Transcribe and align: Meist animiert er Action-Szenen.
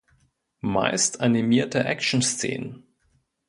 Meist 0.61 1.21
animiert 1.21 1.75
er 1.75 1.85
Action-Szenen. 1.87 2.87